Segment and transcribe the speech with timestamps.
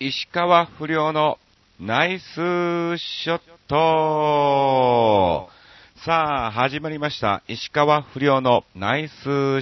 [0.00, 1.38] 石川不良の
[1.80, 2.22] ナイス
[2.98, 5.50] ショット
[6.04, 7.42] さあ、始まりました。
[7.48, 9.12] 石川不良のナイス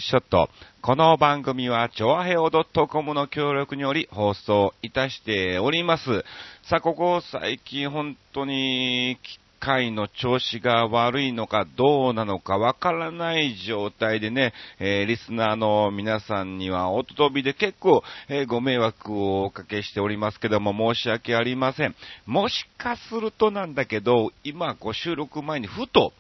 [0.01, 0.51] ショット。
[0.83, 6.23] この番組は、ちょあへお .com の協力により放送いたしております。
[6.69, 9.17] さあ、ここ最近本当に
[9.57, 21.95] 機械の調子が悪いのかどうなのかわからない状態でね、えーリスナーの皆さんには音飛びで結構、えーご迷惑をおかけしておりますけども申し訳ありません。
[22.27, 26.13] もしかするとなんだけど、今こう収録前にふと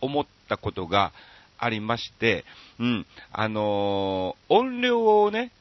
[0.00, 1.12] 思ったことが
[1.58, 2.44] ありまして、
[2.78, 5.52] うん、あのー音量をね、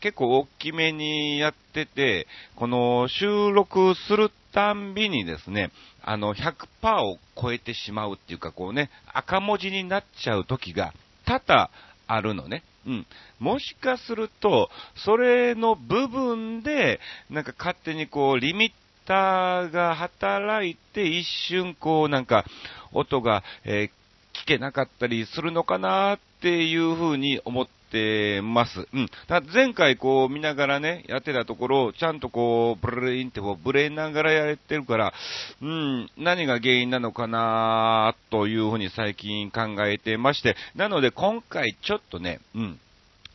[0.00, 2.26] 結構大きめにやってて、
[2.56, 5.70] この収録するたんびにですね、
[6.02, 10.92] あの、100%を超えてしまうっていうか、こうね、赤文字になっちゃう時が
[11.26, 11.70] 多々
[12.06, 12.62] あるのね。
[12.86, 13.06] うん。
[13.38, 22.44] もしかすると、それの部分で、なんか勝手にこう、リミッターが働いて、一瞬こう、なんか、
[22.92, 24.00] 音が、えー
[24.32, 28.86] 聞けなかったりするのかなっていうふうに思ってます。
[28.92, 29.08] うん。
[29.28, 35.12] だ前回こう見ながらね、やってたところ、ちゃんとこう、ブレインってこうブレながらやれてるから、
[35.60, 42.80] うん、何が原因なのかなというふうに最近考えてまして、なので今回ちょっとね、うん。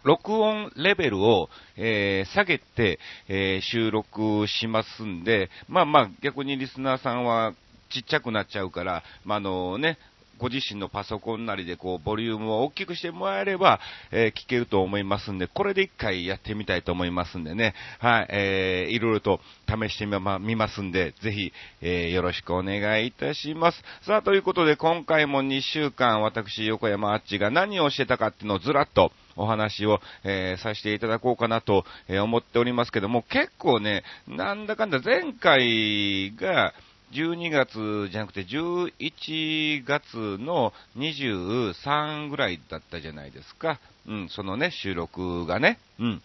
[0.03, 7.53] 録音レベルを、えー下げて、えー収録しますんで、まあまあ逆にリスナーさんは
[7.91, 9.97] ちっちゃくなっちゃうから、まあのね、
[10.37, 13.79] ご自身のパソコンなりでこう、ボリュームを大きくしてもらえれば、
[14.11, 23.81] えー聞けると思いますんで、これで一回やってみたいと思いますんでね、はい、えーいろいろと試してみまみますんで、ぜひ、えーよろしくお願いいたします。
[24.01, 36.73] さあ、ということで今回も2週間、私、横山あっちが何をしてたかっていうのをずらっと、お話を、えーさせていただこうかなと、え思っておりますけども、結構ね、なんだかんだ前回が、
[37.15, 43.79] 12月じゃなくて11月の23ぐらいだったじゃないですか。
[44.07, 45.79] うん、そのね、収録がね。
[45.99, 46.21] うん。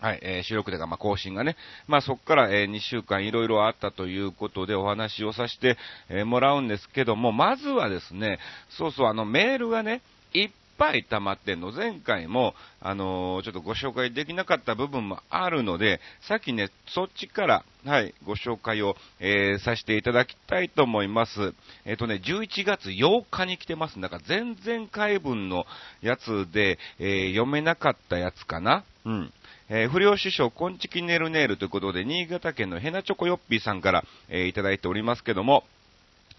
[0.00, 1.56] はい、えー収録でか、まあ、更新がね。
[1.86, 5.76] まあ、そこから、え2週間いろいろあったということでお話をさせて、
[6.08, 8.38] えーもらうんですけども、まずはですね、
[8.70, 10.02] そうそう、あの、メールがね、
[10.34, 11.72] いっぱい溜まってんの。
[11.72, 21.54] 前回も、あのーちょっとご紹介できなかった部分もあるので、さっきね、そっちから、はい、ご紹介を、えーさせていただきたいと思います。
[21.84, 24.00] えっ、とね、11月8日に来てます。
[24.00, 25.66] だから前々回分の
[26.02, 28.84] やつで、え読めなかったやつかな。
[29.04, 29.32] うん。
[29.68, 35.64] えー不良師匠、こんちきねるねるということで、新潟県のヘナチョコヨッピーさんから、えーいただいておりますけども、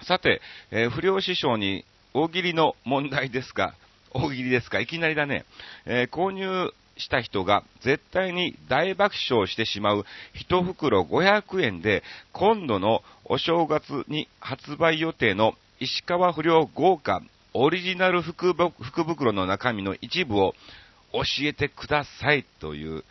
[0.03, 3.75] さて、えー不良師匠に大喜利の問題ですが、
[4.17, 4.79] 大喜利ですか？
[4.79, 5.45] いきなりだね。
[5.85, 10.03] えー購入した人が絶対に大爆笑してしまう
[10.49, 12.01] 1袋500円で、
[12.31, 17.21] 今度のお正月に発売予定の石川不良豪華
[17.53, 20.53] オリジナル福福袋の中身の一部を
[21.13, 23.03] 教えてくださいという、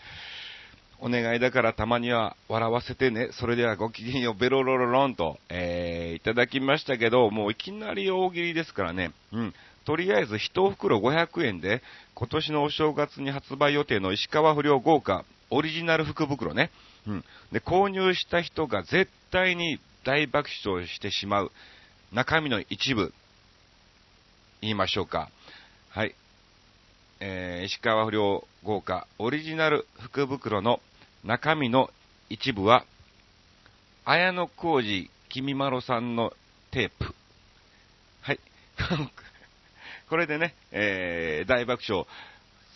[0.98, 3.28] お願いだからたまには笑わせてね。
[3.32, 9.12] それではごきげんよう、ベロロロロンと、えーいただきましたけど、もういきなり大喜利ですからね。
[9.32, 9.54] うん。
[9.86, 11.80] とりあえず1袋500円で、
[12.14, 16.72] 今年のお正月に発売予定の石川不良豪華オリジナル福袋ね。
[17.06, 17.24] うん。
[17.52, 21.52] で、購入した人が絶対に大爆笑してしまう
[22.12, 23.14] 中身の一部、
[24.60, 25.30] 言いましょうか。
[25.90, 26.16] はい。
[27.20, 30.80] えー石川不良豪華オリジナル福袋の
[31.24, 31.90] 中身の
[32.28, 32.84] 一部は、
[34.04, 36.32] 綾野浩二君まろさんの
[36.72, 37.14] テープ。
[38.22, 38.40] はい。
[40.08, 42.06] これでね、えー大爆笑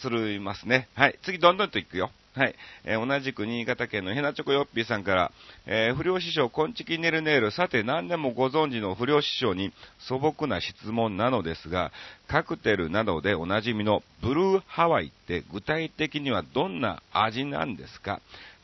[0.00, 0.88] するますね。
[0.94, 1.18] はい。
[1.22, 2.10] 次、どんどんといくよ。
[2.34, 2.54] はい。
[2.84, 5.32] えー同じく新潟県のヘナチョコヨッピーさんから、
[5.66, 7.50] えー不良師匠、こんちきねるねる。
[7.50, 11.92] さて、何でもご存知の不良師匠に素朴な質問なのですが、
[12.26, 18.20] カクテルなどでおなじみのブルーハワイって具体的にはどんな味なんですか？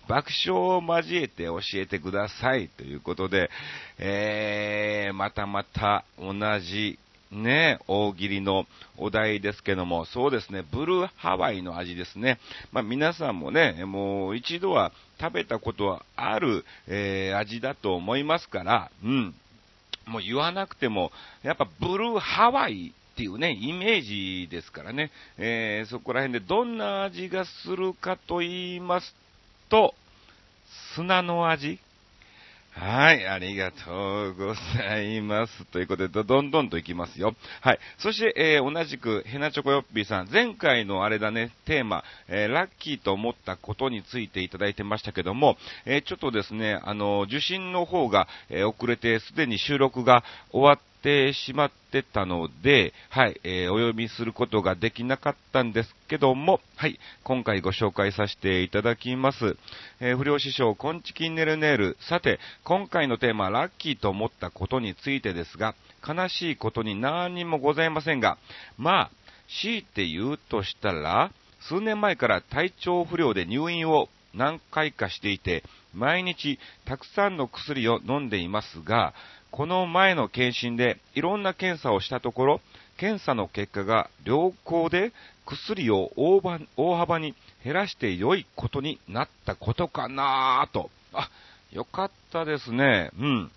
[0.09, 3.51] 爆笑を交えて教えてくださいということで、
[3.99, 6.97] えー、またまた同じ
[7.33, 12.39] ね、大喜利のお題ですけども、そうですね、ブルーハワイの味ですね。
[12.73, 19.35] まあ皆さんもね、もう一度は食べたことはある、えー味だと思いますから、うん。
[20.07, 21.11] もう言わなくても、
[21.43, 29.15] やっぱブルーハワイっていうね、イメージですからね、えーそこら辺でどんな味がするかと言います
[29.69, 29.95] と、
[30.95, 31.81] 砂の味
[32.79, 35.65] はい、ありがとうございます。
[35.65, 37.35] ということで、どんどんといきますよ。
[37.63, 37.79] はい。
[37.97, 45.57] そして、えー、同じく、ヘナチョコヨッピーさん、前回のあれだね、テーマ、えー、ラッキーと思ったことについていただいてましたけども、
[45.87, 59.57] えー、ちょっとですね、あの、受信の方が、え遅れて、すでに収録が終わっててしまってたので、はい、えー、お読みすることができなかったんですけども、はい、今回ご紹介させていただきます。
[60.01, 61.97] えー、不良師匠、コンチキンネルネル。
[62.01, 65.75] さて、今回のテーマ、ラッキーと思ったことについてですが、
[66.07, 68.39] 悲しいことに何にもございませんが、
[68.77, 69.11] まあ、
[69.49, 75.65] 強いて言うとしたら、数年前から体調不良で入院を何回かしていて、
[75.95, 79.15] 毎日たくさんの薬を飲んでいますが、
[79.57, 82.61] この前の検診でいろんな検査をしたところ、
[82.99, 85.15] 検査の結果が良好で
[85.47, 86.43] 薬を大
[86.95, 90.91] 幅に減らして良いことになったことかなぁと。
[91.15, 91.31] あ、
[91.73, 93.11] よかったですね。
[93.19, 93.51] うん。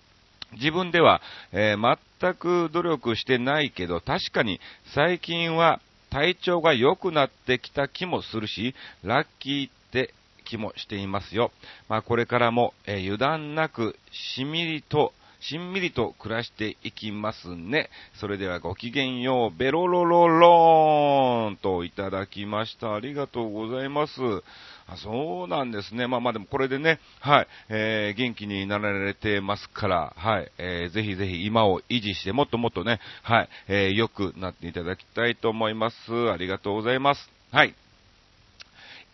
[0.53, 4.61] 自分では、えー、全く努力してないけど、確かに
[4.95, 8.73] 最近は体調が良くなってきた気もするし、
[9.03, 10.13] ラッキーって
[10.45, 11.51] 気もしていますよ。
[11.89, 17.89] まあ、これからも、えー、油断なくしみりとしんみりと暮らしていきますね。
[18.19, 22.93] それではごきげんよう、ベロロロローンといただきました。
[22.93, 24.13] ありがとうございます。
[24.87, 26.07] あそうなんですね。
[26.07, 35.95] まあまあでもこれでね、はい、えー、元気になられてますから、はい、えー、ぜひぜひ今を維持して、もっともっとね、はい、えー、良くなっていただきたいと思います。
[36.31, 37.29] ありがとうございます。
[37.51, 37.75] はい。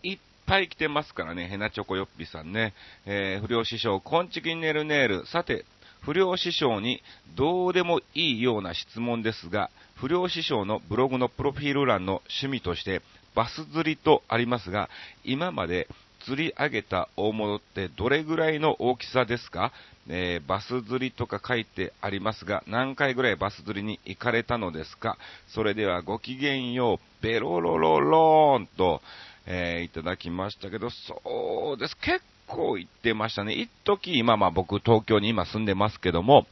[0.02, 2.72] いっぱい来てますからね、ヘナチョコヨッピさんね、
[3.04, 5.64] えー、不良師匠、コンチキンネルネール、さて、
[6.06, 7.02] 不良師匠に
[7.34, 13.02] どうでもいいような質問ですが、不良師匠のブログのプロフィール欄の趣味として
[13.34, 14.88] バス釣りとありますが、
[15.24, 15.88] 今まで
[16.24, 19.72] 釣り上げた大物ってどれぐらいの大きさですか、
[20.08, 25.18] えー、バス釣りとか書いてありますが、何回ぐらいバス釣りに行かれたのですか？
[25.48, 29.02] それではごきげんよう、ベロロロローンと、
[29.46, 31.96] えー、いただきましたけど、そうです。
[31.96, 33.54] 結構行ってましたね。
[33.54, 36.46] 一時、今まあ僕東京に今住んでますけども、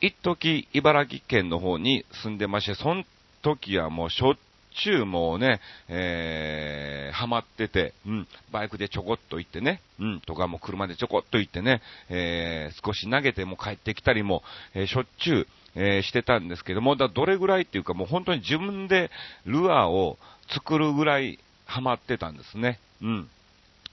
[0.00, 3.04] 一時茨城県の方に住んでまして、その
[3.42, 4.34] 時はもうしょっ
[4.82, 14.42] ちゅうもうね、えー、ハマってて、うん、バイクでちょこっと行ってね、うん、とかも車でちょこっと行ってね、えー、少し投げても帰ってきたりも、
[14.74, 19.10] えー、しょっちゅう、えー、してたんですけども、だどれぐらいっていうかもう本当に自分で
[19.44, 22.78] ルアーを作るぐらいハマってたんですね。
[23.02, 23.28] うん。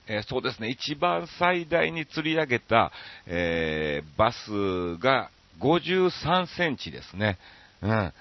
[0.07, 2.91] えー、そうですね、一番最大に釣り上げた、
[3.25, 7.37] えー、バスが53センチですね。
[7.81, 8.13] うん。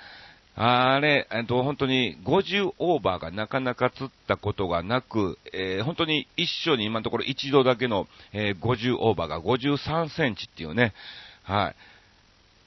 [0.58, 10.94] あれ、えっと、本当に50オーバーがなかなか釣ったことがなく、えー、本当に一緒に今のところ一度だけの、えー、50オーバーが53センチっていうね、
[11.42, 11.76] はい。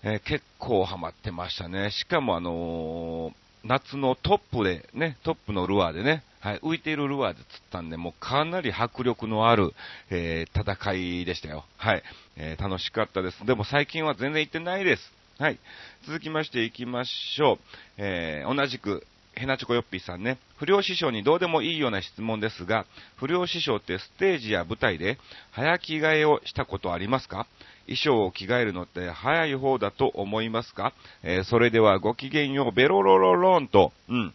[0.04, 1.89] えー、結構ハマってましたね。
[1.92, 3.33] しかもあの
[3.63, 9.74] 夏のトップでね、トップのルアーでね、はい、浮いているルアーで釣ったんで、もうかなり迫力のある、
[10.09, 11.65] えー、戦いでしたよ。
[11.77, 12.03] はい、
[12.38, 13.45] えー、楽しかったです。
[13.45, 15.01] でも最近は全然行ってないです。
[15.38, 15.59] はい。
[16.06, 17.59] 続きまして行きましょう。
[17.97, 19.06] えー、同じく、
[19.36, 20.38] ヘナチョコヨッピーさんね。
[20.57, 22.85] 不良師匠にどうでもいいような質問ですが、
[23.15, 25.18] 不良師匠ってステージや舞台で
[25.51, 27.47] 早着替えをしたことありますか？
[27.85, 30.94] 衣装を着替えるのって早い方だと思いますか、
[31.24, 34.33] えー、それではごきげんよう、ベロロロロンと、うん。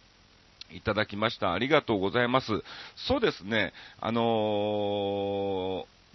[0.71, 1.53] いただきました。
[1.53, 2.63] ありがとうございます。
[2.95, 4.21] そうですね、あの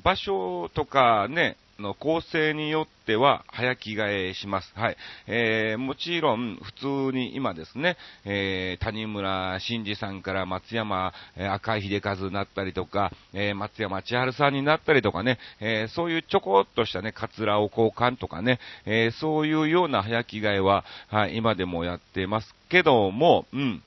[0.00, 4.72] ー、場所とかね、の構成によっては早着替えします。
[4.74, 4.96] はい。
[5.27, 6.72] えー、もちろん、普
[7.10, 23.82] 通に今ですね、えー、谷村新司さんから松山、え、赤井秀和になったりとか、えー、松山千春さんになったりとかね、えー、そういうちょこっとしたね、カツラを交換とかね、えー、そういうような早着替えは、はい、今でもやってますけども、うん、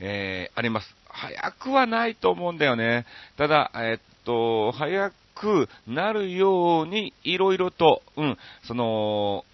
[0.00, 0.96] えー、あります。
[1.08, 3.06] 早くはないと思うんだよね。
[3.36, 9.44] ただ、えー、っと、早くなるように、いろいろと、うん、その、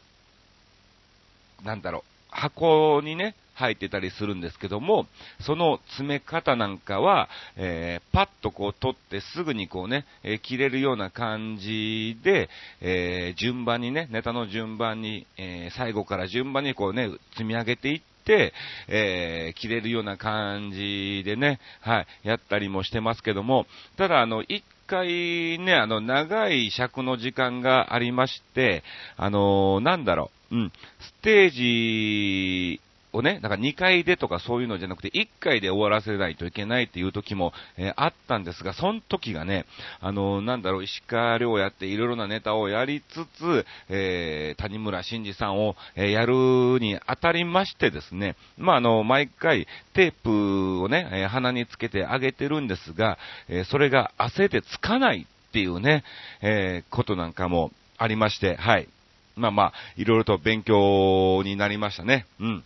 [1.64, 5.06] なんだろう、箱にね、入ってたりするんですけども、
[5.40, 12.48] その詰め方なんかは、えー、パッとこう取ってすぐにこうね、えー、切れるような感じで、
[12.80, 18.52] えー、順番にね、ネタの順番に、え最後から順番にこうね、積み上げていって、
[18.88, 28.82] え切れるような感じでね、はい、やったりもしてますけども、ただあの、一回ね、あの、長い尺の時間がありまして、
[29.16, 32.80] あのなんだろう、うん、ステージ
[33.12, 39.66] をね、なんか2回でとかそういうのじゃなくて、1回で終わらせないといけないっていう時も、えー、あったんですが、その時がね、
[40.00, 56.04] あのー、なんだろう、石川遼やっていろいろなネタをやりつつ、えー、谷村新司さんを、え、やるにあたりましてですね、まあ、あの、毎回テープをね、え鼻につけてあげてるんですが、えそれが汗でつかないっていうね、
[56.42, 58.88] えことなんかもありまして、はい。
[59.36, 62.26] まあまあ、いろいろと勉強になりましたね。
[62.40, 62.64] うん。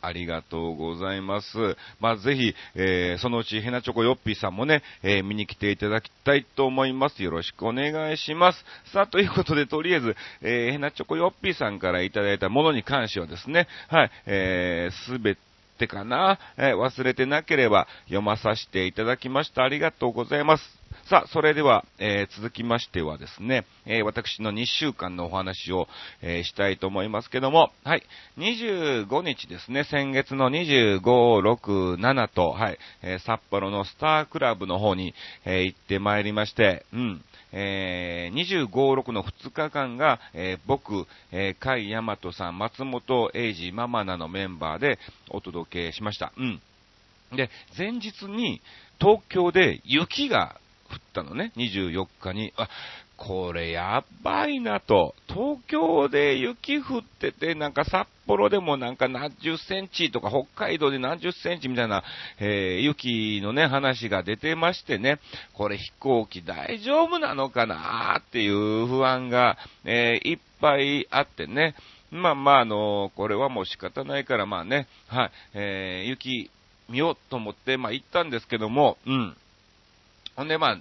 [0.00, 1.76] ありがとうございます。
[2.00, 7.22] まあ、ぜひ、えー、そのうちヘナチョコヨッピーさんもね、えー、見に来ていただきたいと思います。
[7.22, 8.64] よろしくお願いします。
[8.92, 15.36] さあ、ということで、とりあえず、えー、ヘナチョコヨッピーさんからいただいたものに関してはですね、はい、えー、すべ
[15.78, 19.62] てかな、えー、忘れてなければ読まさせていただきました。
[19.62, 20.77] ありがとうございます。
[21.08, 25.88] さあ、それでは、えー、続きましてはですね、えー、私の2週間のお話を、
[26.20, 28.02] えー、したいと思いますけども、はい、
[28.36, 35.14] 25日ですね、先月の25、6、7と、はい、え札幌のスタークラブの方に、
[35.46, 44.98] え行ってまいりまして、うん、え、25、6の2日間が、え、僕、えー、甲斐大和さん、松本英二、ママナのメンバーで
[45.30, 46.34] お届けしました。
[46.36, 46.60] うん。
[47.34, 47.48] で、
[47.78, 48.60] 前日に
[49.00, 50.60] 東京で雪が
[50.96, 52.52] ったのね、24日に。
[52.56, 52.68] あ、
[53.18, 55.14] これやばいなと。
[55.26, 62.04] 東京で雪降ってて、なんか札幌でもなんか何十センチとか、北海道で何十センチみたいな、
[62.38, 65.18] えー、雪のね、話が出てましてね、
[65.54, 71.74] これ飛行機大丈夫なのかなっていう不安が、えー、いっぱいあってね。
[72.12, 76.50] まあまあ、あのー、これはもう仕方ないから、まあね、はい、えー、雪
[76.88, 79.36] 見ようと思って、まあ行ったんですけども、うん。
[80.38, 80.78] ほんで、まあ、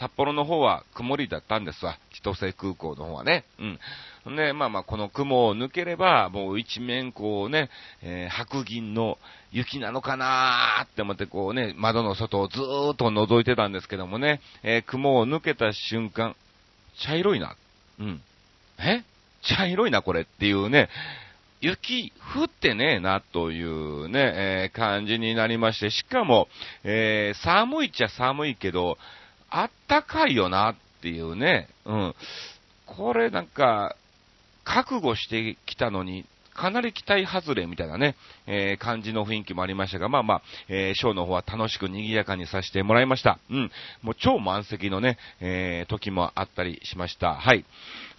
[0.00, 1.96] 札幌の方は曇りだったんですわ。
[2.10, 3.44] 千歳空港の方はね。
[3.60, 3.78] うん。
[4.24, 7.70] ほんで、まあまあ、この雲を抜ければ、もう一面こうね、
[8.02, 9.18] えー、白銀の
[9.52, 16.34] 雪なのかなーって思ってこうね、窓の外をずーっと覗いてたんですけどもね、えー、雲を抜けた瞬間、
[17.06, 17.54] 茶色いな。
[18.00, 18.20] うん。
[18.80, 19.04] え？
[19.42, 20.88] 茶色いな、これっていうね、
[21.62, 26.48] 雪降ってねえなというね、えー、感じになりまして、しかも、
[26.82, 28.98] えー、寒いっちゃ寒いけど、
[29.48, 32.14] あったかいよなっていうね、うん。
[32.86, 33.96] これなんか、
[34.64, 38.16] 覚悟してきたのに、かなり期待外れみたいなね、
[38.46, 43.38] えー、感じの雰囲気もありましたが、まあまあ、えー、ショーの方は楽しく賑やかにさせてもらいました。
[43.50, 43.70] うん。
[44.02, 47.34] もう超満席のね、えー、時もあったりしました。
[47.34, 47.64] はい。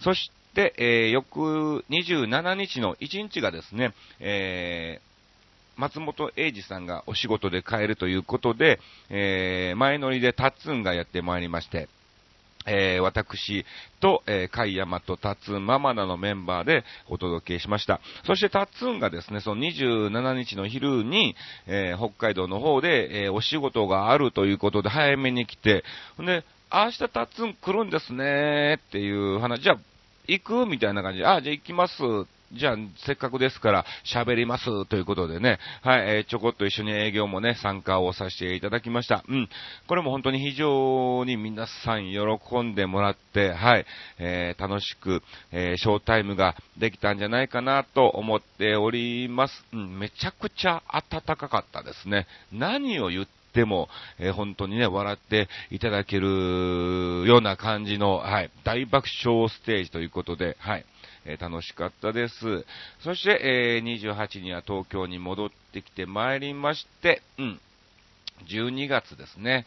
[0.00, 8.78] そして、えー、翌27日の1日がですね、えー、松本英二さんがお仕事で帰るということで、
[9.10, 11.88] えー、前乗りでタッツンがやってまいりまして、
[12.66, 13.64] えー、私
[14.00, 18.00] と、えー、海山とタッツンママナのメンバーでお届けしました。
[18.24, 21.34] そしてタッツンがですね、その27日の昼に、
[21.66, 25.84] えー、北海道の方で、えー、お仕事があるということで早めに来て、
[26.22, 29.78] んで、明日タッツン来るんですねっていう話、じゃあ、
[30.26, 30.66] 行く？
[30.66, 31.94] みたいな感じで、あ、じゃあ行きます
[32.52, 39.24] じゃあ、せっかくですから喋りますということでね、はい、えー、ちょこっと一緒に営業もね、参加をさせていただきました。
[39.28, 39.48] うん。
[39.88, 43.86] これも本当に非常に皆さん喜んでもらって、はい、
[44.18, 49.64] えー、楽しく、えー、ショータイムができたんじゃないかなと思っております。
[49.72, 52.28] うん、めちゃくちゃ暖かかったですね。
[52.52, 60.84] 何を言ってでも、えー、本当にね、笑っていただけるような感じの、はい、大爆笑ステージということで、はい、
[61.24, 62.34] え楽しかったです。
[63.00, 67.60] そして、え28には東京に戻ってきてまいりまして、うん、
[68.48, 69.64] 12月ですね。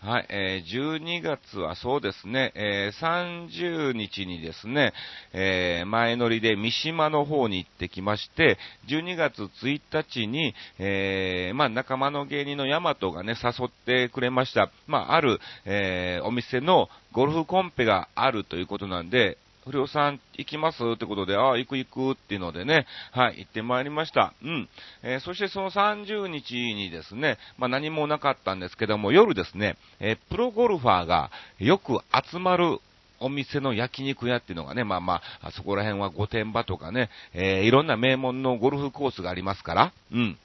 [0.00, 4.92] はい、えー、12月はそうですね、えー、30日にですね、
[5.32, 14.70] えー、前乗りで三島の方に行ってきまして、12月1日に、えー、まあ、仲間の芸人のヤマトがね、誘ってくれました。
[14.86, 19.36] まあ、ある、えー、お店のゴルフコンペがあるということなんで、
[19.70, 20.78] 不良さん行きます？
[20.94, 24.32] ってことで、ああ、行く行くっていうのでね、はい、行ってまいりました。
[24.42, 24.68] うん。
[25.02, 32.78] えー、そしてその30日にですね、まあ何もなかったんですけども、夜ですね、えー、プロゴルファーがよく集まる
[33.20, 40.38] お店の焼肉屋っていうのがね、まあまあ、あそこら辺は御殿場とかね、えー、いろんな名門のゴルフコースがありますから、うん。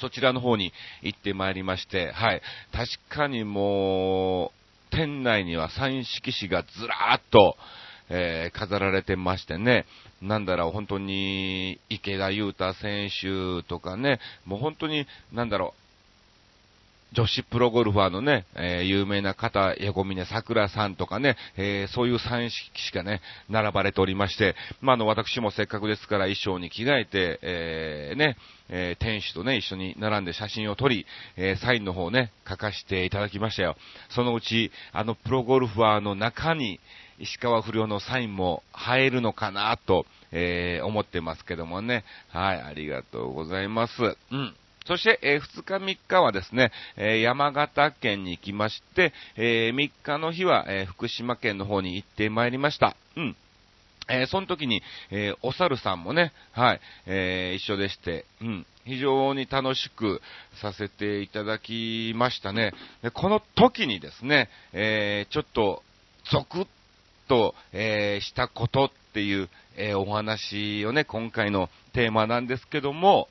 [0.00, 2.42] そちらの方に行ってまいりまして、はい。
[2.72, 7.56] 確かにもう、店内には三色紙がずらーっと、
[8.10, 9.86] えー、飾られてましてね、
[10.22, 15.88] なんだろう、本当に、池田勇太選手とかね、もう本当に、なんだろう
[17.12, 28.36] 女子プロゴルファーのね、えー、有名な方、横峰桜さんとかね、えー、そういう三式がね、並ばれておりまして、まあ、あの、私もせっかくですから衣装に着替えて、えー、ね、
[28.68, 33.76] えー、店主とね、一緒に並んで写真を撮り、えー、サインの方ね、書かせていただきましたよ。
[34.10, 36.78] そのうち、あの、プロゴルファーの中に、
[37.18, 42.04] 石川不良のサインも入るのかなと、えー、思ってますけどもね。
[42.28, 43.92] はい、ありがとうございます。
[44.30, 44.54] うん。
[44.86, 52.96] そして、えー、2日3日はですね、えー、山形県に行きまして、えー、3日の日は、え福島県の方に行ってまいりました。
[53.16, 53.36] うん。
[54.10, 60.22] えその時に、えお猿さんもね、はい、え一緒でして、うん、非常に楽しく
[60.62, 62.72] させていただきましたね。
[63.02, 65.82] でこの時にですね、えちょっと、
[66.30, 66.66] ゾクッ
[67.28, 73.28] と、えーしたことっていう、えお話をね、今回のテーマなんですけども、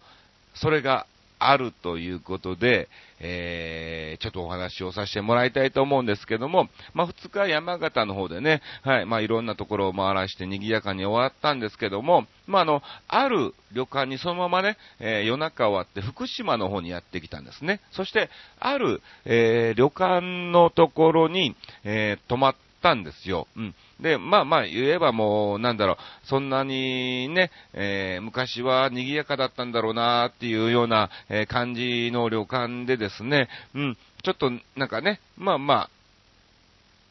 [0.54, 1.06] それが
[1.40, 2.90] あるということで、
[3.20, 17.82] えー、ちょっとお話をさせてもらいたいと思うんですけども、まあ、2日山形の方でね、はい、まあ、いろんなところを回らして賑やかに終わったんですけども、まあ、あの、ある旅館にそのままね、えー、夜中終わって福島の方にやってきたんですね。
[17.92, 23.48] そして、ある、えー、旅館のところに、え泊まったんですよ。
[23.56, 23.76] うん。
[24.00, 35.90] で、まあまあ言えばもう、なんだろう、そんなにね、えー、昔は賑やかだったんだろうなっていうような、えー、感じの旅館でですね、うん、ちょっとなんかね、まあまあ、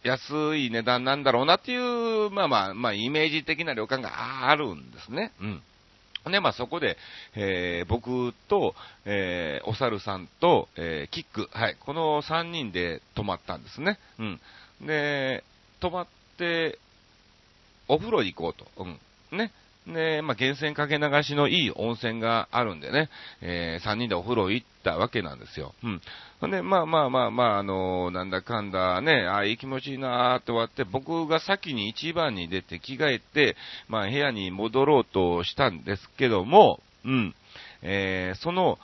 [0.05, 5.33] 安い値段なんだろうなっていう、まあまあ、まあ、イメージ的な旅館があるんですね。
[5.41, 5.63] うん。
[6.31, 6.97] で、まあそこで、
[7.35, 8.75] えー、僕と、
[9.05, 13.99] えー、お猿さんと、えー、キック、はい、この3人で泊まったんですね。
[14.19, 14.41] うん。
[14.87, 15.45] で、
[15.81, 16.07] 泊まっ、
[16.39, 16.79] で
[17.89, 18.67] お風呂行こうと。
[18.83, 19.39] うん。
[19.39, 19.53] ね。
[19.87, 23.09] で、まあ、源泉かけ流しのいい温泉があるんでね、
[23.41, 25.75] えー、3人でお風呂行ったわけなんですよ。
[25.85, 26.01] うん。
[26.41, 33.57] ほんで、まあまあまあまあ、あのー、なんだかんだね、ああ、いい気持ちいいなーって終わって、僕が先に一番に出て着替えて、
[33.89, 37.35] まあ、部屋に戻ろうとしたんですけども、うん。
[37.83, 38.81] えー、その、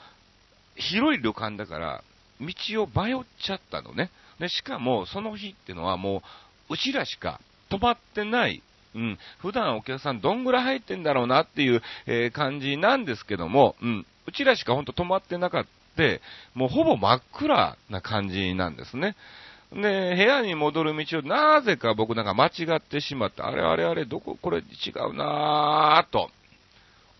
[0.77, 2.03] 広い旅館だから、
[2.39, 4.09] 道を迷っちゃったのね。
[4.39, 6.23] で、しかも、その日ってのはも
[6.73, 7.39] う、ちらしか
[7.69, 8.61] 止まってない、
[8.95, 15.69] うん、普段お客さんどんぐらい入ってんだろうなっていう、えー、感じなんですけども、うん、うちらしかほんと止まってなかった、
[16.55, 19.15] もうほぼ真っ暗な感じなんですね。
[19.71, 24.61] で、部屋に戻る道をなぜか僕なんか間違ってしまって、あれあれあれ、どこ、これ違
[25.11, 26.31] うなぁと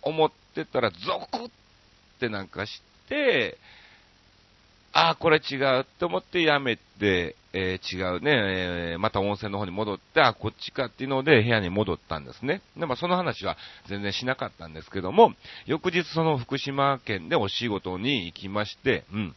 [0.01, 0.97] 思ってたら、ゾ
[1.31, 1.49] クっ
[2.19, 3.57] てなんかして、
[4.95, 8.31] ああ、これ違うって思ってやめて、えー、違うね、
[8.91, 12.61] えー、また温泉の方に戻って、あ、こっちかっていうので部屋に戻ったんですね。
[12.77, 13.57] で、まあその話は
[13.89, 15.33] 全然しなかったんですけども、
[15.65, 19.35] 翌日その福島県でお仕事に行きまして、うん。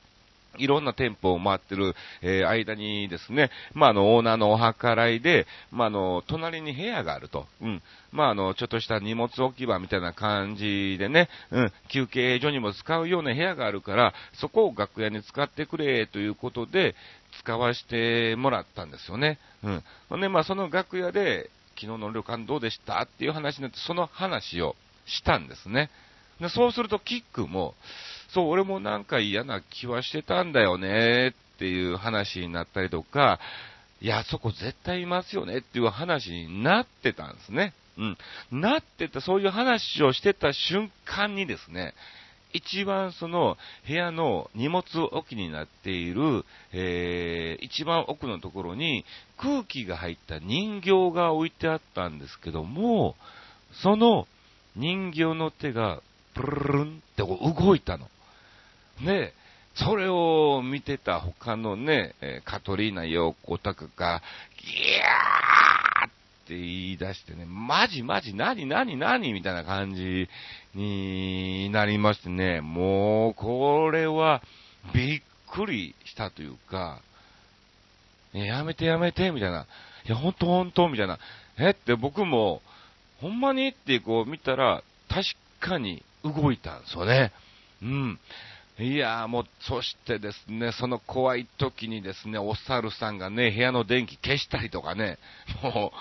[0.59, 7.47] いろんな店舗を回ってる、えー、間にですね、まあ、あの、オーナーのお計らいで、まあ、あの、隣に部屋があると。
[7.61, 7.83] うん。
[8.13, 16.95] まあ、あの、ちょっとした荷物置き場みたいな感じでね、うん、休憩所にも使うような部屋があるから、そこを楽屋に使ってくれということで、
[17.41, 19.39] 使わせてもらったんですよね。
[19.63, 19.85] うん。
[20.09, 25.91] ほんで、まあ、その楽屋で、昨日の旅館どうでしたっていう話になって、その話をしたんですね。
[26.41, 27.75] でそうすると、キックも、
[28.29, 33.41] そう、俺もなんか嫌な気はしてたんだよねっていう話になったりとか、
[34.01, 37.73] いや、そこ絶対いますよねっていう話になってたんですね。
[37.99, 38.19] うん。
[38.61, 41.95] なってた、そういう話をしてた瞬間にですね、
[42.53, 49.05] 一番その部屋の荷物置きになっている、えー、一番奥のところに
[49.37, 53.17] 空気が入った人形が置いてあったんですけども、
[53.83, 54.27] その
[54.75, 56.01] 人形の手が
[56.35, 58.09] プルルンって動いたの。
[59.01, 59.33] ね、
[59.75, 64.23] それを見てた他のね、カトリーナ陽子とかが、
[64.59, 66.11] ギヤーっ
[66.49, 70.29] て言い出してね、マジマジ、何何何みたいな感じ
[70.75, 74.43] になりましてね、もう、これは、
[74.95, 77.01] びっくりしたというか、
[78.33, 79.67] やめてやめて、みたいな。
[80.07, 81.19] いや、ほんとほんと、みたいな。
[81.59, 82.63] えって僕も、
[83.21, 85.25] ほんまにってこう見たら、確
[85.61, 87.33] かに動いたんですよね。
[87.83, 88.19] うん。
[88.79, 95.19] いやもう、そしてですね、その怖い時にですね、お猿さんがね、部屋の電気消したりとかね、
[95.63, 95.99] もう、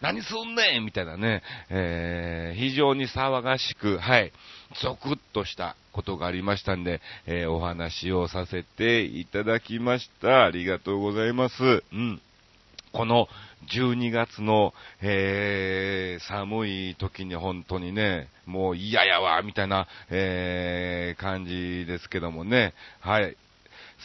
[0.00, 4.32] 何すんねんみたいなね、えー、非常に騒がしく、はい、
[4.80, 10.44] ゾクッとしたことがありましたんで、えー、お話をさせていただきました。
[10.44, 11.84] ありがとうございます。
[11.92, 12.20] うん。
[12.92, 13.28] この
[13.74, 22.74] 12月の、えー、寒い時に本当にね、もう嫌やわ、みたいな、えー、感じですけどもね。
[23.00, 23.36] はい。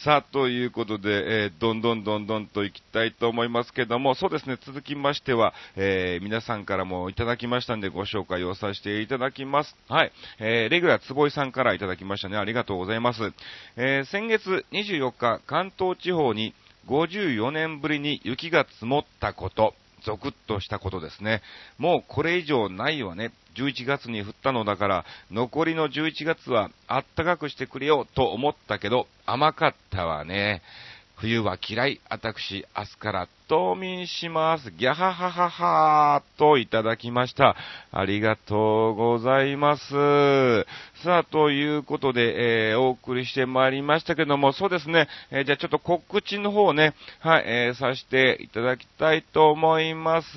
[0.04, 9.74] さあ、ということで、えー、どんどんどんどんと行きたいと思いますけども、そうですね、続きましては、えー、皆さんからもいただきましたんで、ご紹介をさせていただきます。
[9.88, 10.12] はい。
[10.38, 12.36] えー、レギュラー坪井さんからいただきましたね。
[12.36, 13.32] ありがとうございます。
[13.76, 16.54] えー、先月24日、関東地方に
[16.88, 19.74] 54年ぶりに雪が積もったこと、
[20.04, 21.42] ゾクッとしたことですね。
[21.76, 23.32] もうこれ以上ないわね。
[23.56, 30.62] 11月に降ったのだから、残りの11月はあったかくしてくれよと思ったけど、甘かったわね。
[31.20, 32.00] 冬は嫌い。
[32.08, 34.70] 私、明日から冬眠します。
[34.70, 37.56] ギャハハハハーといただきました。
[37.90, 39.88] ありがとうございます。
[41.02, 50.28] さあ、ということで、えー、お送りしてまいりましたけども、そうですね、えー、じゃあちょっと告知の方ね、はい、えー、させていただきたいと思います。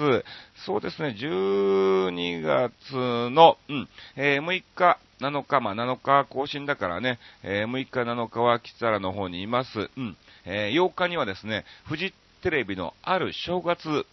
[0.66, 2.96] そうですね、12月
[3.30, 9.92] の、うん、えー、6日、7日、まあ、7日更新だからね、えー、6日、7日はキサラの方にいます。
[9.96, 10.18] うん。
[10.46, 14.06] えー、8日にはですね、フジテレビのある正月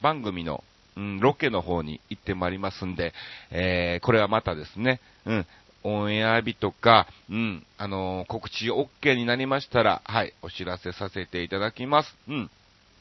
[0.00, 0.64] 番組の、
[0.96, 3.12] うん、ロケの方に行ってまいりますんで、
[3.50, 5.46] えー、これはまたですね、うん、
[5.84, 12.16] オンエア日とか、うん、あのー、告知 OK になりましたら、はい、お知らせさせていただきます。
[12.28, 12.50] うん。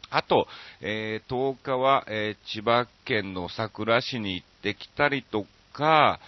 [0.09, 0.47] あと、
[0.81, 6.19] えー、10日は、えー、千葉県の桜市に行ってきたりとか、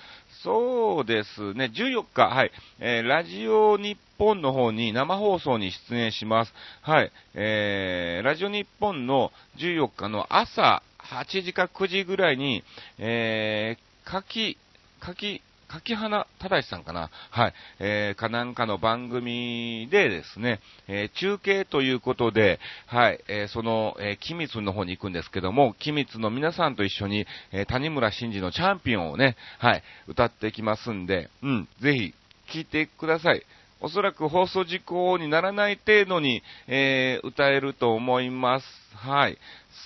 [0.41, 6.53] そうですね、14日、はい、えー、ラジオ日本の方に生放送に出演します。
[6.81, 12.63] はい、えー、ラジオ日本の14日の朝8時か9時ぐらいに、
[12.99, 14.57] えー、柿、
[15.01, 17.09] 柿、柿花正さんかな？
[17.29, 17.53] はい。
[17.79, 32.13] えー、かなんかの番組でですね、えー、中継ということで、はい、えー、その、えー、機密の方に行くんですけども、機密の皆さんと一緒に、えー、谷村新司のチャンピオンをね、はい、歌ってきますんで、うん、ぜひ、
[32.51, 33.43] 聴いてください。
[33.79, 38.65] おそらく放送事項にならない程度に、えー、歌えると思います。
[38.95, 39.37] はい。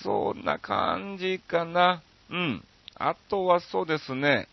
[0.02, 2.02] そんな感じかな。
[2.30, 2.64] うん。
[2.96, 4.48] あとはそうですね、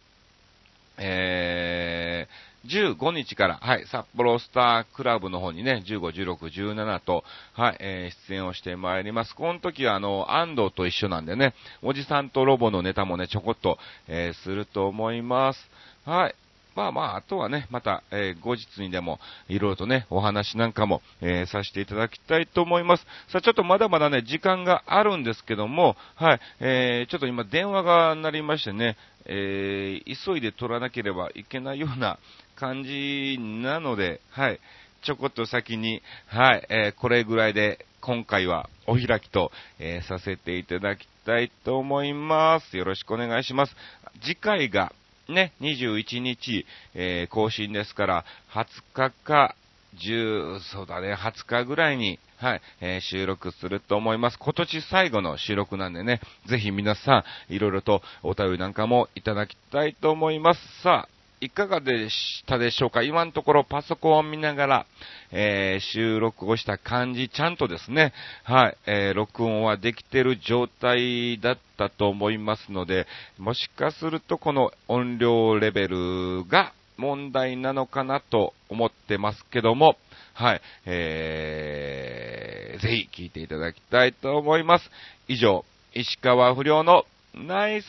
[1.03, 9.35] えー、15日から、はい、札幌スタークラブの方にね、15、16、17と、はい、えー、出演をしてまいります。
[9.35, 15.59] この時は、あの、安藤と一緒なんでね、おじさんとロボのネタもね、ちょこっと、えー、すると思います。
[16.05, 16.35] はい。
[16.75, 23.05] まあまあ、あとはね、また、えー、後日にでも、いろいろとね、お話なんかも、えー、させていただきたいと思います。
[23.27, 32.17] さあ、ちょっとまだまだね、時間があるんですけども、はい、えー、ちょっと今電話が鳴りましてね、えー、急いで取らなければいけないような
[32.55, 34.59] 感じなので、はい、
[35.03, 42.77] ちょこっと先に、はい、えー、これぐらいで、今回はお開きと、えー、させていただきたいと思います。
[42.77, 43.75] よろしくお願いします。
[44.21, 44.91] 次回が、
[45.29, 49.55] ね、21日、えー、更新ですから、20日か、
[49.97, 54.39] 10、そうだね、20日ぐらいに、はい、えー、収録すると思います。
[54.39, 60.81] 今年最後の収録なんでね、ぜひ皆さん、いろいろとお便りなんかもいただきたいと思います。
[60.81, 61.09] さあ、
[61.43, 63.01] いかがでしたでしょうか？
[63.01, 64.85] 今のところパソコンを見ながら、
[65.31, 73.07] えー、収録をした感じ、ちゃんとですね、はい、えー、録音はできてる状態だったと思いますので、
[73.39, 79.97] もしかするとこの音量レベルが問題なのかなと思ってますけども、
[80.35, 84.87] はい、えー、ぜひ聞いていただきたいと思います。
[85.27, 87.87] 以上、石川不良のナイス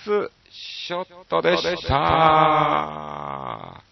[0.53, 3.83] ショットでした。